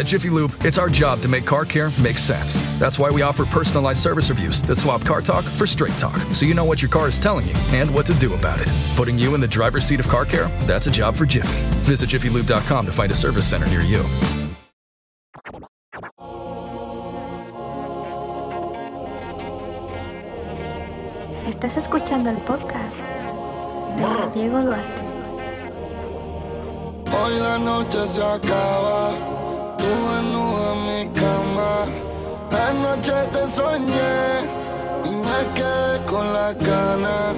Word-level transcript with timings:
At 0.00 0.06
Jiffy 0.06 0.30
Lube, 0.30 0.54
it's 0.64 0.78
our 0.78 0.88
job 0.88 1.20
to 1.20 1.28
make 1.28 1.44
car 1.44 1.66
care 1.66 1.90
make 2.02 2.16
sense. 2.16 2.56
That's 2.78 2.98
why 2.98 3.10
we 3.10 3.20
offer 3.20 3.44
personalized 3.44 4.02
service 4.02 4.30
reviews 4.30 4.62
that 4.62 4.76
swap 4.76 5.04
car 5.04 5.20
talk 5.20 5.44
for 5.44 5.66
straight 5.66 5.92
talk, 5.98 6.16
so 6.32 6.46
you 6.46 6.54
know 6.54 6.64
what 6.64 6.80
your 6.80 6.90
car 6.90 7.06
is 7.08 7.18
telling 7.18 7.46
you 7.46 7.52
and 7.74 7.94
what 7.94 8.06
to 8.06 8.14
do 8.14 8.32
about 8.32 8.62
it. 8.62 8.72
Putting 8.96 9.18
you 9.18 9.34
in 9.34 9.42
the 9.42 9.46
driver's 9.46 9.84
seat 9.84 10.00
of 10.00 10.08
car 10.08 10.24
care? 10.24 10.48
That's 10.64 10.86
a 10.86 10.90
job 10.90 11.16
for 11.16 11.26
Jiffy. 11.26 11.54
Visit 11.84 12.08
jiffylube.com 12.08 12.86
to 12.86 12.92
find 12.92 13.12
a 13.12 13.14
service 13.14 13.46
center 13.46 13.66
near 13.68 13.82
you. 13.82 14.02
Estás 21.46 21.76
escuchando 21.76 22.30
el 22.30 22.38
podcast 22.44 22.96
de 22.96 24.30
Diego 24.34 24.62
Duarte. 24.62 25.02
Hoy 27.12 27.38
la 27.38 27.58
noche 27.58 28.06
se 28.08 28.22
acaba, 28.22 29.12
tú 29.80 29.86
desnuda 29.86 30.72
en 30.72 30.80
mi 30.88 31.20
cama. 31.20 31.86
Anoche 32.68 33.12
te 33.32 33.50
soñé 33.50 34.22
y 35.04 35.10
me 35.10 35.54
quedé 35.54 36.04
con 36.04 36.32
la 36.32 36.52
gana. 36.52 37.34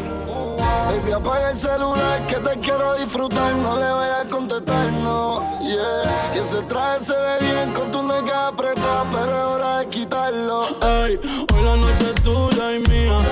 Baby, 0.89 1.13
apaga 1.13 1.51
el 1.51 1.57
celular 1.57 2.27
que 2.27 2.37
te 2.37 2.59
quiero 2.61 2.95
disfrutar. 2.95 3.55
No 3.55 3.77
le 3.77 3.91
vayas 3.91 4.27
a 4.27 4.29
contestar, 4.29 4.93
no, 4.93 5.41
yeah. 5.61 6.35
Y 6.35 6.39
ese 6.39 6.63
traje 6.63 7.05
se 7.05 7.15
ve 7.15 7.39
bien 7.41 7.73
con 7.73 7.91
tu 7.91 8.03
nega 8.03 8.49
apretada, 8.49 9.09
pero 9.11 9.31
es 9.31 9.47
hora 9.55 9.79
de 9.79 9.89
quitarlo. 9.89 10.65
Ey, 10.83 11.19
hoy 11.55 11.65
la 11.65 11.77
noche 11.77 12.07
es 12.15 12.23
tuya 12.23 12.77
y 12.77 12.81
mía. 12.89 13.32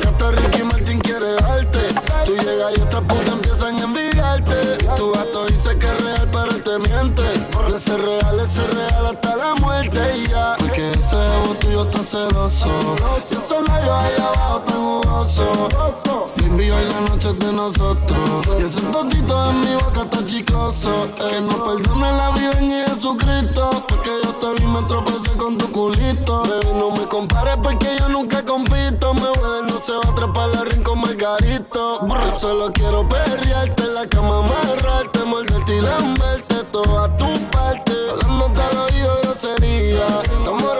Que 0.00 0.08
hasta 0.08 0.32
Ricky 0.32 0.64
Martin 0.64 0.98
quiere 0.98 1.34
darte. 1.34 1.78
Tú 2.24 2.34
llegas 2.34 2.72
y 2.76 2.80
estas 2.80 3.00
putas 3.02 3.28
empiezan 3.28 3.78
a 3.78 3.84
envidiarte. 3.84 4.78
Tu 4.96 5.12
gato 5.12 5.46
dice 5.46 5.78
que 5.78 5.86
es 5.86 6.04
real, 6.04 6.28
pero 6.32 6.50
él 6.50 6.62
te 6.64 6.78
miente. 6.80 7.22
De 7.22 7.78
ser 7.78 8.00
real, 8.00 8.40
es 8.40 8.50
ser 8.50 8.73
ego 11.84 11.90
tuyo 11.90 11.90
está 11.90 12.02
celoso. 12.02 12.68
Y 13.30 13.34
esos 13.34 13.68
labios 13.68 13.94
ahí 13.94 14.14
abajo 14.18 14.60
tan 14.60 14.76
jugosos. 14.76 15.46
Baby, 16.36 16.70
hoy 16.70 16.84
la 16.88 17.00
noche 17.00 17.30
es 17.30 17.38
de 17.38 17.52
nosotros. 17.52 18.48
Y 18.58 18.62
ese 18.62 18.80
totito 18.82 19.50
en 19.50 19.60
mi 19.60 19.74
boca 19.74 20.02
está 20.02 20.24
chicloso. 20.24 21.08
Que 21.14 21.40
no 21.40 21.64
perdone 21.64 22.12
la 22.12 22.30
vida 22.30 22.60
ni 22.60 22.82
Jesucristo. 22.84 23.70
Fue 23.88 24.00
que 24.02 24.10
yo 24.22 24.34
te 24.34 24.62
vi, 24.62 24.66
me 24.66 24.82
tropecé 24.82 25.36
con 25.36 25.58
tu 25.58 25.70
culito. 25.70 26.42
Baby, 26.42 26.78
no 26.78 26.90
me 26.90 27.06
compares 27.06 27.56
porque 27.62 27.96
yo 27.98 28.08
nunca 28.08 28.44
compito. 28.44 29.14
Me 29.14 29.28
voy 29.28 29.56
del 29.56 29.66
no 29.66 29.80
se 29.80 29.92
va 29.92 30.10
a 30.10 30.14
trepar 30.14 30.48
la 30.50 30.64
rincón 30.64 31.00
margarito. 31.00 32.06
Yo 32.06 32.38
solo 32.38 32.72
quiero 32.72 33.08
perrearte 33.08 33.84
en 33.84 33.94
la 33.94 34.06
cama, 34.08 34.38
amarrarte, 34.38 35.24
morderte 35.24 35.76
y 35.76 35.80
lamberte 35.80 36.64
toda 36.72 37.16
tu 37.16 37.26
parte. 37.50 37.92
Hablándote 38.12 38.62
al 38.62 38.78
oído 38.78 39.18
grosería. 39.22 40.06
Tu 40.44 40.50
amor 40.50 40.74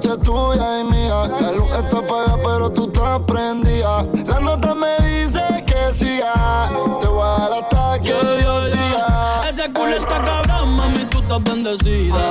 noche 0.00 0.16
tuya 0.24 0.80
y 0.80 0.84
mía. 0.84 1.28
La 1.40 1.52
luz 1.52 1.70
está 1.70 1.98
apagada, 1.98 2.38
pero 2.42 2.70
tú 2.70 2.86
estás 2.86 3.20
prendida. 3.26 4.04
La 4.26 4.40
nota 4.40 4.74
me 4.74 4.96
dice 5.06 5.42
que 5.66 5.92
siga. 5.92 6.68
Te 7.00 7.06
voy 7.06 7.22
a 7.22 7.48
dar 7.48 7.52
hasta 7.62 7.98
que 8.00 8.12
Dios 8.12 8.72
diga. 8.72 9.42
Ese 9.48 9.72
culo 9.72 9.96
está 9.96 10.18
cabrón, 10.18 10.76
mami, 10.76 11.04
tú 11.10 11.18
estás 11.18 11.42
bendecida. 11.42 12.30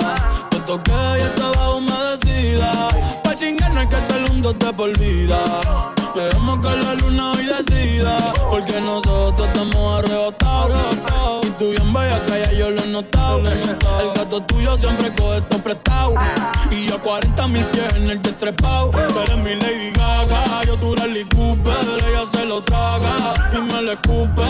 Te 0.49 0.59
toqué 0.61 0.91
y 1.19 1.21
estaba 1.21 1.75
humedecida. 1.75 2.89
Pa' 3.23 3.35
chingar 3.35 3.73
no 3.73 3.79
hay 3.81 3.87
que 3.87 3.97
estar 3.97 4.27
juntos 4.27 4.55
de 4.59 4.73
por 4.73 4.97
vida. 4.97 5.39
Dejemos 6.15 6.57
que 6.59 6.75
la 6.75 6.93
luna 6.95 7.31
hoy 7.33 7.45
decida. 7.45 8.17
Porque 8.49 8.81
nosotros 8.81 9.47
estamos 9.47 10.03
arrebatados. 10.03 11.48
Tú 11.59 11.71
bien 11.71 11.91
bella 11.91 12.25
que 12.25 12.39
ya 12.39 12.53
yo 12.53 12.71
lo 12.71 12.81
he 12.81 12.87
notado. 12.87 13.39
El 13.45 14.13
gato 14.15 14.41
tuyo 14.43 14.77
siempre 14.77 15.13
coge 15.13 15.39
esto 15.39 15.57
prestado. 15.57 16.13
Y 16.71 16.85
yo 16.87 17.01
40 17.01 17.47
mil 17.49 17.65
pies 17.65 17.95
en 17.95 18.09
el 18.09 18.21
destrepado. 18.21 18.91
Tú 18.91 19.19
eres 19.19 19.37
mi 19.37 19.55
Lady 19.55 19.91
Gaga. 19.91 20.63
Yo 20.65 20.75
eres 20.93 21.11
Lee 21.11 21.25
Cooper. 21.25 21.73
Ella 22.07 22.23
se 22.31 22.45
lo 22.45 22.63
traga 22.63 23.33
y 23.51 23.57
me 23.57 23.81
lo 23.81 23.91
escupe. 23.91 24.41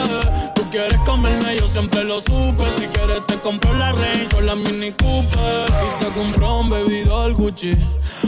Tú 0.54 0.70
quieres 0.70 1.00
comerme, 1.04 1.58
yo 1.58 1.68
siempre 1.68 2.04
lo 2.04 2.22
supe. 2.22 2.64
Si 2.78 2.86
quieres 2.88 3.26
te 3.26 3.40
compro 3.40 3.74
la 3.74 3.92
Range 3.92 4.36
o 4.38 4.42
la 4.42 4.54
Mini 4.54 4.92
Cooper. 4.92 5.66
Y 5.68 6.06
te 6.06 6.12
compro 6.12 6.60
un 6.60 6.70
bebidor 6.70 7.34
Gucci. 7.34 7.76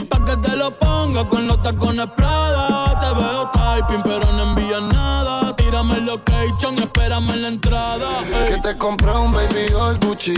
Pa' 0.08 0.24
que 0.24 0.36
te 0.38 0.56
lo 0.56 0.76
ponga 0.76 1.28
con 1.28 1.46
los 1.46 1.62
tacones 1.62 2.06
Prada. 2.16 2.81
Te 3.02 3.12
veo 3.20 3.50
typing, 3.50 4.02
pero 4.04 4.32
no 4.32 4.42
envías 4.44 4.80
nada. 4.82 5.54
Tírame 5.56 5.96
el 5.96 6.06
location, 6.06 6.78
espérame 6.78 7.30
en 7.30 7.42
la 7.42 7.48
entrada. 7.48 8.08
ey. 8.32 8.54
Que 8.54 8.60
te 8.60 8.78
compré 8.78 9.10
un 9.10 9.32
baby 9.32 9.68
doll 9.70 9.98
Gucci. 9.98 10.34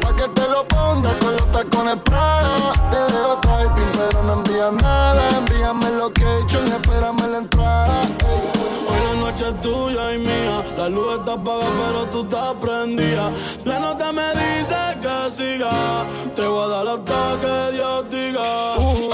Pa' 0.00 0.14
que 0.16 0.26
te 0.28 0.48
lo 0.48 0.66
pongas 0.66 1.14
con 1.16 1.32
los 1.34 1.50
tacones 1.52 1.98
Prada. 2.04 2.72
Te 2.90 3.12
veo 3.12 3.36
typing, 3.40 3.92
pero 3.92 4.22
no 4.24 4.32
envías 4.32 4.72
nada. 4.82 5.22
Envíame 5.36 5.88
el 5.88 5.98
location 5.98 6.66
y 6.68 6.70
espérame 6.70 7.20
en 7.24 7.32
la 7.32 7.38
entrada. 7.38 8.02
ey. 8.02 8.60
Hoy 8.88 8.98
la 9.06 9.14
noche 9.20 9.44
es 9.48 9.60
tuya 9.60 10.14
y 10.14 10.18
mía. 10.20 10.64
La 10.78 10.88
luz 10.88 11.18
está 11.18 11.34
apagada, 11.34 11.70
pero 11.76 12.06
tú 12.06 12.22
estás 12.22 12.54
prendida. 12.62 13.30
La 13.66 13.78
nota 13.78 14.10
me 14.10 14.26
dice 14.32 14.74
que 15.02 15.30
siga. 15.30 16.06
Te 16.34 16.46
voy 16.46 16.64
a 16.64 16.68
dar 16.68 16.88
hasta 16.88 17.40
que 17.40 17.76
Dios 17.76 18.10
diga. 18.10 18.74
Hoy 18.78 19.10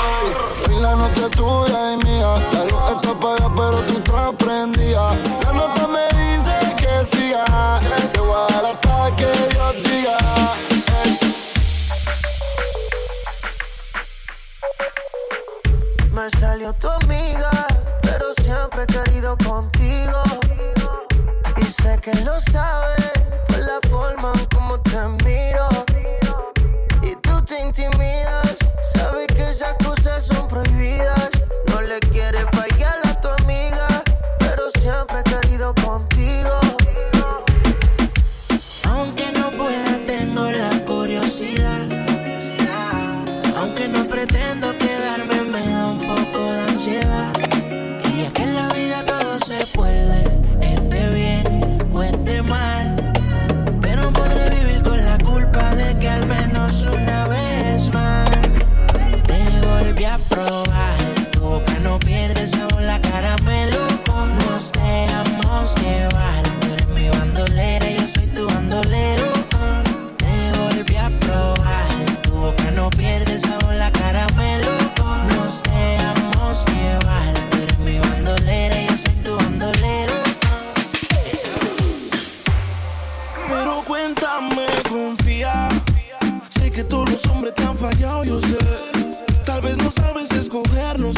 la 0.86 0.94
noche 0.94 1.22
es 1.24 1.30
tuya 1.30 1.92
y 1.94 1.96
mía. 2.04 2.36
La 2.52 2.64
luz 2.64 2.82
está 2.94 3.10
apagada, 3.10 3.50
pero 3.56 3.78
tú 3.86 3.98
estás 3.98 4.34
prendida. 4.38 5.14
La 5.44 5.52
nota 5.52 5.88
me 5.88 6.06
dice 6.18 6.54
que 6.76 7.04
siga. 7.04 7.75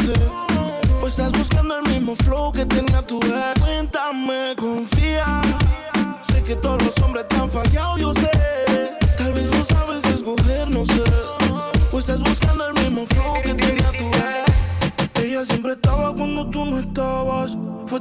Sé. 0.08 0.28
O 1.02 1.06
estás 1.06 1.32
buscando 1.32 1.78
el 1.78 1.88
mismo 1.92 2.16
flow 2.24 2.52
que 2.52 2.64
tenía 2.66 3.04
tu 3.06 3.18
ex. 3.18 3.60
Cuéntame, 3.60 4.54
confía. 4.56 5.40
Sé 6.20 6.42
que 6.42 6.56
todos 6.56 6.82
los 6.84 6.98
hombres 7.02 7.26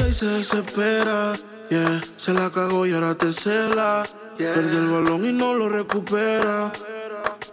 Y 0.00 0.12
se 0.12 0.26
desespera. 0.26 1.34
Yeah. 1.70 2.02
Se 2.16 2.32
la 2.32 2.50
cagó 2.50 2.84
y 2.84 2.92
ahora 2.92 3.14
te 3.14 3.32
cela. 3.32 4.04
Perdió 4.36 4.80
el 4.80 4.88
balón 4.88 5.24
y 5.24 5.32
no 5.32 5.54
lo 5.54 5.68
recupera. 5.68 6.72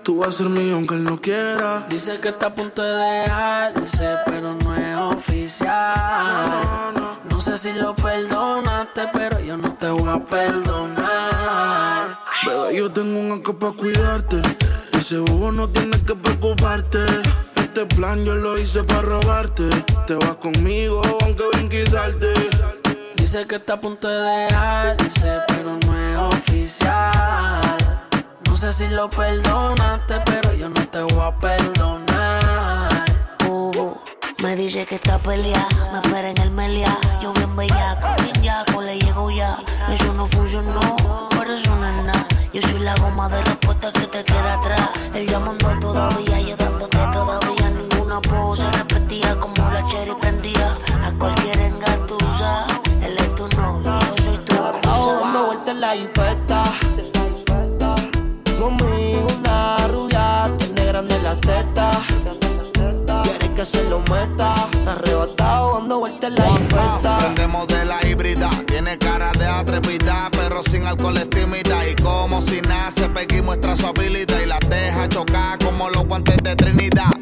Tú 0.01 0.17
vas 0.17 0.29
a 0.29 0.31
ser 0.31 0.47
mío 0.47 0.73
aunque 0.73 0.95
él 0.95 1.03
no 1.03 1.21
quiera. 1.21 1.85
Dice 1.87 2.19
que 2.19 2.29
está 2.29 2.47
a 2.47 2.55
punto 2.55 2.81
de 2.81 2.93
dejarse, 2.93 4.15
pero 4.25 4.55
no 4.55 4.75
es 4.75 4.97
oficial. 4.97 6.93
No 7.29 7.39
sé 7.39 7.57
si 7.57 7.73
lo 7.73 7.95
perdonaste, 7.95 9.09
pero 9.13 9.39
yo 9.39 9.55
no 9.57 9.75
te 9.75 9.89
voy 9.89 10.09
a 10.09 10.17
perdonar. 10.25 12.17
Bebé, 12.43 12.75
yo 12.75 12.91
tengo 12.91 13.19
un 13.19 13.39
acá 13.39 13.53
para 13.53 13.73
cuidarte. 13.73 14.41
Ese 14.93 15.19
bobo 15.19 15.51
no 15.51 15.69
tienes 15.69 16.01
que 16.01 16.15
preocuparte. 16.15 17.05
Este 17.81 17.95
plan 17.95 18.23
yo 18.23 18.35
lo 18.35 18.59
hice 18.59 18.83
para 18.83 19.01
robarte. 19.01 19.67
Te 20.05 20.13
vas 20.13 20.35
conmigo 20.35 21.01
aunque 21.23 21.43
ven 21.55 21.67
quitarte. 21.67 22.31
Dice 23.15 23.47
que 23.47 23.55
está 23.55 23.73
a 23.73 23.81
punto 23.81 24.07
de 24.07 24.21
dejarse, 24.21 25.39
pero 25.47 25.79
no 25.87 25.97
es 25.97 26.35
oficial. 26.37 27.79
No 28.45 28.55
sé 28.55 28.71
si 28.71 28.87
lo 28.89 29.09
perdonaste, 29.09 30.21
pero 30.27 30.53
yo 30.53 30.69
no 30.69 30.87
te 30.89 31.01
voy 31.01 31.21
a 31.21 31.35
perdonar. 31.39 33.05
Uh, 33.49 33.95
me 34.43 34.55
dice 34.55 34.85
que 34.85 34.95
está 34.95 35.17
peleada, 35.17 35.67
me 35.91 36.07
espera 36.07 36.29
en 36.29 36.37
el 36.37 36.51
melia. 36.51 36.95
Yo 37.19 37.33
bien 37.33 37.55
bellaco, 37.55 38.09
bien 38.21 38.43
yaco, 38.43 38.81
le 38.83 38.99
llego 38.99 39.31
ya. 39.31 39.57
Eso 39.91 40.13
no 40.13 40.27
funcionó, 40.27 40.81
por 41.31 41.49
eso 41.49 41.75
no 41.77 41.89
es 41.89 42.05
nada. 42.05 42.27
Yo 42.53 42.61
soy 42.61 42.79
la 42.81 42.93
goma 42.97 43.27
de 43.27 43.41
respuesta 43.43 43.91
que 43.91 44.05
te 44.05 44.23
queda 44.23 44.53
atrás. 44.53 44.89
Él 45.15 45.27
llamando 45.27 45.67
todavía, 45.79 46.41
yo 46.41 46.55
dándote 46.57 46.97
todavía. 47.11 47.60
Ninguna 48.11 48.29
pose 48.29 48.69
repetía 48.71 49.39
como 49.39 49.69
la 49.69 49.81
cherry 49.85 50.13
prendía. 50.19 50.77
A 51.01 51.13
cualquier 51.17 51.57
engatusa, 51.61 52.67
él 53.01 53.15
es 53.17 53.35
tu 53.35 53.47
novio, 53.55 53.99
yo 53.99 54.23
soy 54.23 54.37
tu 54.39 54.53
Estaba 54.53 55.13
dando 55.21 55.45
vueltas 55.45 55.69
en 55.69 55.79
la 55.79 55.91
jipeta. 55.93 56.63
Conmigo 58.59 59.27
una 59.39 59.87
rubia, 59.87 60.51
tiene 60.57 60.85
grande 60.87 61.21
la 61.21 61.39
teta. 61.39 62.01
Quiere 63.23 63.53
que 63.53 63.65
se 63.65 63.81
lo 63.89 63.99
meta. 63.99 64.67
Arrebatado 64.85 65.79
dando 65.79 65.99
vueltas 65.99 66.31
en 66.31 66.35
la 66.35 66.49
jipeta. 66.49 67.17
Prendemos 67.19 67.67
de 67.69 67.85
la 67.85 68.05
híbrida, 68.05 68.49
tiene 68.67 68.97
cara 68.97 69.31
de 69.39 69.47
atrevida, 69.47 70.29
pero 70.33 70.61
sin 70.63 70.85
alcohol 70.85 71.15
es 71.15 71.29
tímida. 71.29 71.87
Y 71.87 71.95
como 71.95 72.41
si 72.41 72.59
nace, 72.59 73.07
Peggy 73.07 73.41
muestra 73.41 73.77
su 73.77 73.87
habilidad 73.87 74.41
y 74.43 74.47
la 74.47 74.59
deja 74.67 75.07
chocar 75.07 75.59
como 75.59 75.89
los 75.89 76.05
guantes 76.05 76.35
de 76.43 76.57
Trinidad. 76.57 77.20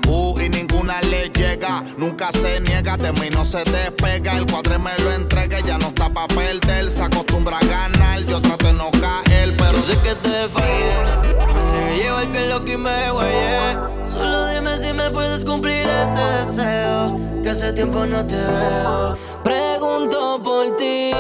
Nunca 1.97 2.31
se 2.31 2.59
niega, 2.61 2.97
de 2.97 3.11
mí 3.13 3.29
no 3.31 3.45
se 3.45 3.63
despega. 3.63 4.37
El 4.37 4.45
cuadre 4.45 4.77
me 4.77 4.97
lo 4.99 5.11
entrega, 5.13 5.59
ya 5.59 5.77
no 5.77 5.87
está 5.87 6.09
pa' 6.09 6.27
perder, 6.27 6.89
se 6.89 7.03
acostumbra 7.03 7.57
a 7.57 7.65
ganar. 7.65 8.23
Yo 8.25 8.41
trato 8.41 8.67
de 8.67 8.73
no 8.73 8.91
caer, 8.91 9.55
pero 9.57 9.73
Yo 9.73 9.81
sé 9.81 9.97
que 10.01 10.15
te 10.15 10.49
fallé. 10.49 11.39
Me 11.73 11.97
llevar 11.97 12.27
bien 12.27 12.49
loco 12.49 12.71
y 12.71 12.77
me 12.77 13.11
guayé. 13.11 13.77
Solo 14.03 14.47
dime 14.47 14.77
si 14.77 14.93
me 14.93 15.09
puedes 15.11 15.43
cumplir 15.45 15.87
este 15.87 16.21
deseo. 16.21 17.19
Que 17.43 17.49
hace 17.49 17.73
tiempo 17.73 18.05
no 18.05 18.25
te 18.25 18.35
veo. 18.35 19.17
Pregunto 19.43 20.41
por 20.43 20.75
ti. 20.75 21.11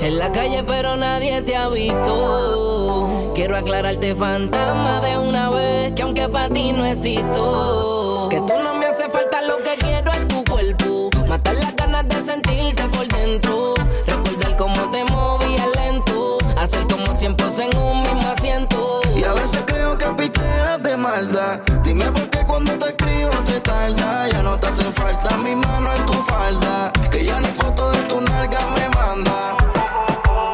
En 0.00 0.18
la 0.18 0.32
calle, 0.32 0.64
pero 0.64 0.96
nadie 0.96 1.42
te 1.42 1.56
ha 1.56 1.68
visto. 1.68 3.32
Quiero 3.34 3.56
aclararte, 3.56 4.14
fantasma, 4.14 5.00
de 5.00 5.18
una 5.18 5.50
vez. 5.50 5.92
Que 5.94 6.02
aunque 6.02 6.28
para 6.28 6.48
ti 6.48 6.72
no 6.72 6.84
existo. 6.86 8.28
Que 8.30 8.38
tú 8.38 8.54
no 8.62 8.74
me 8.74 8.91
falta, 9.12 9.42
lo 9.42 9.58
que 9.58 9.76
quiero 9.78 10.10
es 10.12 10.28
tu 10.28 10.44
cuerpo. 10.44 11.10
Matar 11.28 11.54
las 11.56 11.76
ganas 11.76 12.08
de 12.08 12.22
sentirte 12.22 12.88
por 12.88 13.06
dentro. 13.08 13.74
Recordar 14.06 14.56
cómo 14.56 14.90
te 14.90 15.04
movías 15.04 15.68
lento. 15.76 16.38
Hacer 16.56 16.86
como 16.86 17.14
siempre 17.14 17.46
en 17.58 17.76
un 17.76 18.02
mismo 18.02 18.28
asiento. 18.28 19.02
Y 19.14 19.24
a 19.24 19.32
veces 19.34 19.62
creo 19.66 19.96
que 19.98 20.06
picheas 20.06 20.82
de 20.82 20.96
maldad. 20.96 21.60
Dime 21.82 22.06
por 22.10 22.28
qué 22.30 22.44
cuando 22.46 22.72
te 22.78 22.88
escribo 22.88 23.30
te 23.44 23.60
tarda. 23.60 24.28
Ya 24.28 24.42
no 24.42 24.58
te 24.58 24.66
hacen 24.68 24.92
falta 24.92 25.36
mi 25.36 25.54
mano 25.54 25.92
en 25.92 26.06
tu 26.06 26.14
falda. 26.24 26.92
Que 27.10 27.24
ya 27.24 27.38
ni 27.40 27.48
foto 27.48 27.92
de 27.92 28.02
tu 28.04 28.20
nalga 28.20 28.60
me 28.74 28.88
manda. 28.88 29.56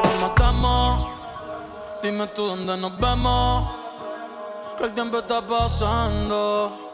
Nos 0.05 0.21
matamos. 0.21 1.09
Dime 2.03 2.27
tú 2.29 2.47
dónde 2.47 2.77
nos 2.77 2.99
vemos. 2.99 3.71
Que 4.77 4.85
el 4.85 4.95
tiempo 4.95 5.19
está 5.19 5.41
pasando. 5.43 6.88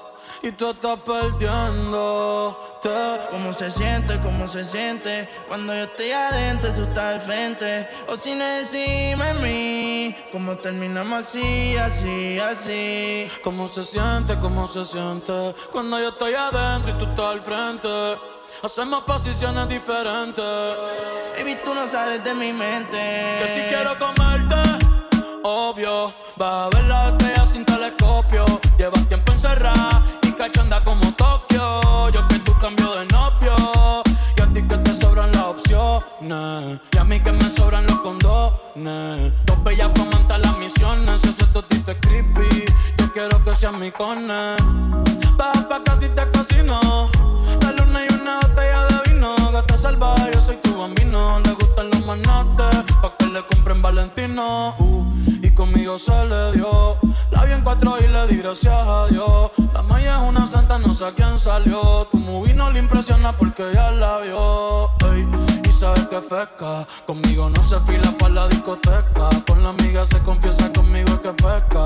Y 0.45 0.53
tú 0.53 0.69
estás 0.73 0.99
perdiéndote. 1.01 2.91
¿Cómo 3.31 3.51
se 3.51 3.71
siente? 3.71 4.21
¿Cómo 4.21 4.47
se 4.47 4.63
siente? 4.63 5.27
Cuando 5.49 5.75
yo 5.75 5.85
estoy 5.85 6.11
adentro, 6.11 6.71
tú 6.75 6.83
estás 6.83 7.15
al 7.15 7.21
frente. 7.23 7.89
O 8.09 8.17
si 8.17 8.35
no 8.35 8.45
encima 8.45 9.25
de 9.25 9.35
mí. 9.41 10.15
¿Cómo 10.31 10.59
terminamos 10.59 11.21
así, 11.21 11.79
así, 11.79 12.39
así? 12.39 13.27
¿Cómo 13.43 13.69
se 13.69 13.87
siente? 13.87 14.39
¿Cómo 14.39 14.69
se 14.69 14.85
siente? 14.85 15.55
Cuando 15.73 15.99
yo 15.99 16.11
estoy 16.11 16.35
adentro 16.35 16.91
y 16.91 16.99
tú 16.99 17.07
estás 17.07 17.25
al 17.25 17.41
frente. 17.41 17.89
Hacemos 18.63 19.03
posiciones 19.05 19.67
diferentes. 19.67 20.45
Baby, 21.39 21.59
tú 21.65 21.75
no 21.75 21.87
sales 21.87 22.23
de 22.23 22.35
mi 22.35 22.53
mente. 22.53 22.99
Que 23.41 23.49
si 23.49 23.63
quiero 23.63 23.99
comerte, 23.99 24.57
obvio. 25.43 26.13
Vas 26.37 26.67
a 26.67 26.69
ver 26.69 26.85
la 26.85 27.09
estrella 27.09 27.47
sin 27.47 27.65
telescopio. 27.65 28.45
Llevas 28.77 29.09
tiempo 29.09 29.33
encerrada 29.33 29.94
Y 36.27 36.97
a 36.97 37.05
mí 37.05 37.21
que 37.21 37.33
me 37.33 37.51
sobran 37.51 37.87
los 37.87 38.01
condones. 38.01 39.33
Dos 39.45 39.63
bellas 39.63 39.91
comentan 39.95 40.41
las 40.41 40.57
misiones. 40.57 41.21
Si 41.21 41.29
ese 41.29 41.45
totito 41.49 41.91
es 41.91 41.99
creepy, 42.01 42.65
yo 42.97 43.13
quiero 43.13 43.45
que 43.45 43.55
seas 43.55 43.75
mi 43.75 43.91
cone. 43.91 44.57
Baja 45.37 45.69
pa' 45.69 45.83
casi 45.85 46.09
te 46.09 46.27
cocino. 46.31 47.11
La 47.61 47.73
luna 47.73 48.07
y 48.09 48.15
una 48.15 48.41
botella 48.41 48.87
de 48.87 49.11
vino. 49.11 49.37
Gata 49.53 49.77
salvaje, 49.77 50.31
yo 50.33 50.41
soy 50.41 50.57
tu 50.63 50.79
bambino. 50.79 51.41
Le 51.41 51.53
gustan 51.53 51.91
los 51.91 52.07
manates, 52.07 52.85
pa' 53.03 53.15
que 53.19 53.27
le 53.27 53.43
compren 53.45 53.83
Valentino. 53.83 54.75
Uh, 54.79 55.05
y 55.43 55.53
conmigo 55.53 55.99
se 55.99 56.25
le 56.25 56.53
dio. 56.53 56.97
La 57.33 57.45
vi 57.45 57.53
en 57.53 57.61
cuatro 57.61 57.99
y 58.01 58.09
le 58.09 58.27
di 58.29 58.37
gracias 58.37 58.73
a 58.73 59.09
Dios. 59.09 59.51
La 59.75 59.83
maya 59.83 60.23
es 60.23 60.29
una 60.31 60.47
santa, 60.47 60.79
no 60.79 60.95
sé 60.95 61.05
a 61.05 61.13
quién 61.13 61.39
salió. 61.39 62.09
Tu 62.11 62.17
movie 62.17 62.55
le 62.55 62.79
impresiona 62.79 63.33
porque 63.33 63.65
ya 63.75 63.91
la 63.93 64.21
vio. 64.21 64.94
Sabes 65.75 66.07
que 66.07 66.21
fresca. 66.21 66.87
Conmigo 67.05 67.51
no 67.51 67.63
se 67.65 67.79
fila 67.81 68.11
pa' 68.17 68.29
la 68.29 68.47
discoteca. 68.47 69.29
Con 69.47 69.63
la 69.65 69.71
amiga 69.71 70.07
se 70.07 70.21
confiesa 70.21 70.73
conmigo 70.73 71.21
que 71.21 71.33
pesca. 71.33 71.85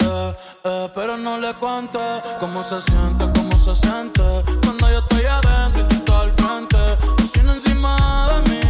Eh, 0.00 0.34
eh, 0.64 0.88
pero 0.94 1.16
no 1.16 1.38
le 1.38 1.54
cuente 1.54 1.98
cómo 2.38 2.62
se 2.62 2.80
siente, 2.82 3.24
cómo 3.34 3.56
se 3.58 3.74
siente. 3.74 4.22
Cuando 4.62 4.90
yo 4.90 4.98
estoy 4.98 5.24
adentro 5.24 5.80
y 5.80 5.84
tú 5.84 5.96
estás 5.96 6.16
al 6.16 6.32
frente. 6.32 6.78
Cocina 7.16 7.54
encima 7.54 8.28
de 8.28 8.50
mí. 8.50 8.69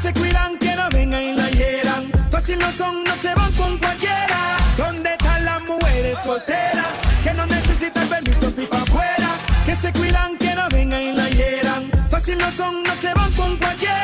se 0.00 0.12
cuidan, 0.14 0.56
que 0.58 0.74
no 0.74 0.88
vengan 0.90 1.22
y 1.22 1.34
la 1.34 1.50
hieran. 1.50 2.10
Fácil 2.30 2.58
no 2.58 2.72
son, 2.72 3.04
no 3.04 3.14
se 3.16 3.34
van 3.34 3.52
con 3.52 3.76
cualquiera. 3.78 4.38
¿Dónde 4.76 5.10
están 5.12 5.44
las 5.44 5.62
mujeres 5.64 6.18
solteras? 6.24 6.92
Que 7.22 7.32
no 7.34 7.46
necesitan 7.46 8.08
permiso 8.08 8.50
pipa 8.54 8.82
afuera. 8.82 9.30
Que 9.64 9.74
se 9.74 9.92
cuidan, 9.92 10.38
que 10.38 10.54
no 10.54 10.68
vengan 10.70 11.02
y 11.02 11.12
la 11.12 11.28
hieran. 11.28 11.90
Fácil 12.10 12.38
no 12.38 12.50
son, 12.50 12.82
no 12.82 12.94
se 12.94 13.12
van 13.14 13.32
con 13.32 13.56
cualquiera. 13.56 14.00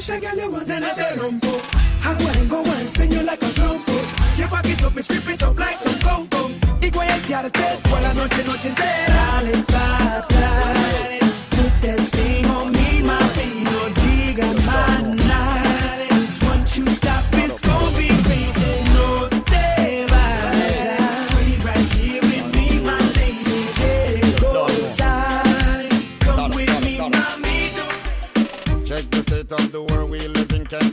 Girl, 0.00 0.36
you 0.36 0.50
want 0.50 0.66
nena 0.66 0.94
te 0.94 1.14
rompo. 1.20 1.60
I 2.02 2.14
wanna 2.24 2.44
go 2.46 2.62
and 2.62 2.88
spin 2.88 3.12
you 3.12 3.22
like 3.22 3.42
a 3.42 3.50
trompo. 3.52 3.92
You 4.36 4.48
back 4.48 4.66
it 4.66 4.82
up, 4.82 4.94
me 4.94 5.02
script 5.02 5.28
it 5.28 5.42
up 5.42 5.58
like 5.58 5.76
some 5.76 5.98
con 6.00 6.26
Y 6.80 6.90
guiarte 6.90 7.78
por 7.88 8.00
la 8.00 8.14
noche, 8.14 8.42
noche 8.44 8.68
entera. 8.68 9.14
Dale 9.42 9.69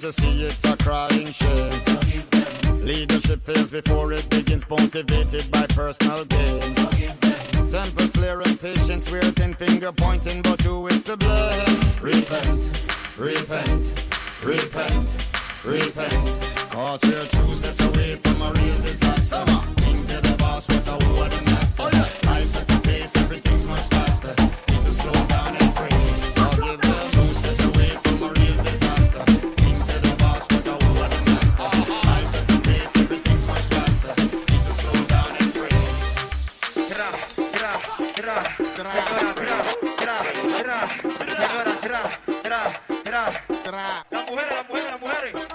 you 0.07 0.13
see 0.13 0.43
it's 0.45 0.63
a 0.63 0.77
crying 0.77 1.27
shame? 1.33 1.81
Leadership 2.79 3.41
fails 3.41 3.69
before 3.69 4.13
it 4.13 4.29
begins, 4.29 4.67
motivated 4.69 5.51
by 5.51 5.65
personal 5.67 6.23
gains. 6.23 6.77
Tempers 7.69 8.11
flare 8.11 8.39
and 8.41 8.57
patience 8.57 9.11
weird 9.11 9.37
finger 9.57 9.91
pointing, 9.91 10.41
but 10.43 10.61
who 10.61 10.87
is 10.87 11.03
to 11.03 11.17
blame? 11.17 11.81
Repent, 12.01 12.71
repent, 13.17 13.83
repent, 14.41 15.07
repent. 15.65 16.29
Cause 16.69 17.03
we're 17.03 17.25
two 17.25 17.53
steps 17.53 17.81
away 17.81 18.15
from 18.15 18.41
a 18.41 18.51
real 18.53 18.77
disaster. 18.77 19.43
Think 19.81 20.07
to 20.07 20.21
the 20.21 20.35
boss, 20.39 20.67
but 20.67 20.87
I 20.87 20.97
who 21.03 21.46
Mujeres, 43.57 44.53
las 44.53 44.69
mujeres, 44.69 44.89
las 44.89 45.01
mujeres. 45.01 45.37
Toma 45.37 45.46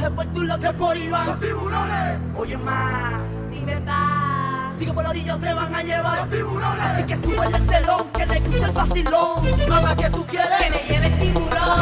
Coge 0.00 0.10
por 0.12 0.26
tu 0.28 0.42
lado 0.44 0.60
que 0.62 0.72
por 0.78 1.10
van 1.10 1.26
los 1.26 1.40
tiburones. 1.40 2.18
Oye, 2.34 2.56
ma. 2.56 3.20
Dime 3.50 3.76
pa. 3.82 4.72
Sigue 4.78 4.94
por 4.94 5.02
la 5.02 5.10
orilla, 5.10 5.36
te 5.38 5.52
van 5.52 5.74
a 5.74 5.82
llevar 5.82 6.18
los 6.20 6.30
tiburones. 6.30 6.80
Así 6.80 7.02
que 7.02 7.16
sube 7.16 7.46
el 7.46 7.66
telón, 7.66 8.10
que 8.14 8.24
le 8.24 8.40
gusta 8.40 8.66
el 8.66 8.72
vacilón. 8.72 9.68
Mamá, 9.68 9.96
que 9.96 10.08
tú 10.08 10.26
quieres? 10.26 10.58
Que 10.58 10.70
me 10.70 10.78
lleve 10.88 11.06
el 11.06 11.18
tiburón. 11.18 11.80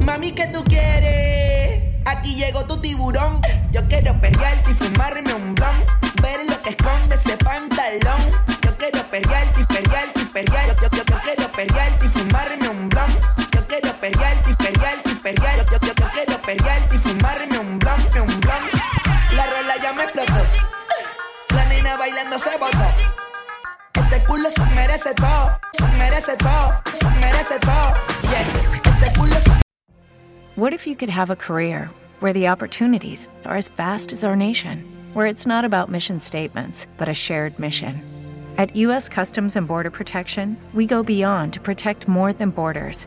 Mami, 0.00 0.32
¿qué 0.32 0.46
tú 0.48 0.62
quieres? 0.64 2.04
Aquí 2.04 2.34
llegó 2.34 2.64
tu 2.64 2.78
tiburón. 2.82 3.40
Yo 3.72 3.80
quiero 3.88 4.12
perrearte 4.20 4.72
y 4.72 4.74
fumarme 4.74 5.32
un 5.32 5.54
blon. 5.54 5.76
Ver 6.20 6.40
lo 6.50 6.60
que 6.62 6.68
esconde 6.68 7.14
ese 7.14 7.38
pantalón. 7.38 8.30
Yo 8.60 8.76
quiero 8.76 9.02
perrearte 9.04 9.62
y 9.62 9.64
perrearte 9.64 10.20
y 10.20 10.24
perrearte. 10.26 10.82
Yo, 10.82 10.88
yo, 10.90 10.98
yo, 10.98 11.04
yo 11.06 11.22
quiero 11.22 11.52
perrearte 11.52 12.04
y 12.04 12.08
fumarme 12.10 12.68
un 12.68 12.90
blon. 12.90 13.33
Y 14.04 14.06
y. 14.06 14.10
Yo, 14.10 14.20
yo, 15.70 15.78
yo, 15.80 15.94
quiero 16.12 16.36
y 16.92 16.98
fumarme 16.98 17.58
un 17.58 17.72
un. 17.72 17.80
La 19.34 19.46
rola 19.46 19.76
ya 19.82 19.94
me 19.94 20.02
explotó. 20.02 20.44
La 21.54 21.64
nena 21.68 21.96
bailando 21.96 22.38
se 22.38 22.50
botó. 22.58 22.84
Ese 23.94 24.22
culo 24.26 24.50
se 24.50 24.66
merece 24.74 25.14
todo, 25.14 25.58
se 25.72 25.86
merece 25.96 26.36
todo, 26.36 26.82
se 26.92 27.10
merece 27.18 27.58
todo. 27.60 27.94
What 30.56 30.74
if 30.74 30.86
you 30.86 30.96
could 30.96 31.08
have 31.08 31.30
a 31.30 31.36
career 31.36 31.88
where 32.20 32.34
the 32.34 32.48
opportunities 32.48 33.26
are 33.46 33.56
as 33.56 33.68
vast 33.68 34.12
as 34.12 34.22
our 34.22 34.36
nation, 34.36 34.84
where 35.14 35.24
it's 35.24 35.46
not 35.46 35.64
about 35.64 35.90
mission 35.90 36.20
statements, 36.20 36.86
but 36.98 37.08
a 37.08 37.14
shared 37.14 37.58
mission? 37.58 38.02
At 38.58 38.76
U.S. 38.76 39.08
Customs 39.08 39.56
and 39.56 39.66
Border 39.66 39.90
Protection, 39.90 40.58
we 40.74 40.84
go 40.84 41.02
beyond 41.02 41.54
to 41.54 41.60
protect 41.60 42.06
more 42.06 42.34
than 42.34 42.50
borders 42.50 43.06